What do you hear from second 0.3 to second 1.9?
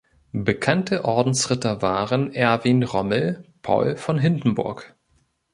Bekannte Ordensritter